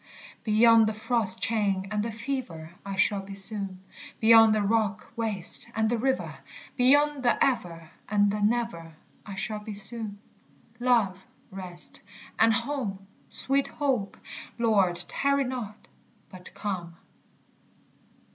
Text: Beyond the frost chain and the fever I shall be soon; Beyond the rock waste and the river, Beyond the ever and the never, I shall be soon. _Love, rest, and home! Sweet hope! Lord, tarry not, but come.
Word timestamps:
Beyond 0.43 0.87
the 0.87 0.95
frost 0.95 1.43
chain 1.43 1.87
and 1.91 2.01
the 2.01 2.11
fever 2.11 2.71
I 2.83 2.95
shall 2.95 3.21
be 3.21 3.35
soon; 3.35 3.83
Beyond 4.19 4.55
the 4.55 4.63
rock 4.63 5.13
waste 5.15 5.69
and 5.75 5.91
the 5.91 5.97
river, 5.99 6.39
Beyond 6.75 7.21
the 7.21 7.37
ever 7.45 7.91
and 8.09 8.31
the 8.31 8.41
never, 8.41 8.95
I 9.27 9.35
shall 9.35 9.59
be 9.59 9.75
soon. 9.75 10.17
_Love, 10.79 11.17
rest, 11.51 12.01
and 12.39 12.51
home! 12.51 13.05
Sweet 13.29 13.67
hope! 13.67 14.17
Lord, 14.57 14.95
tarry 15.07 15.43
not, 15.43 15.87
but 16.31 16.51
come. 16.55 16.97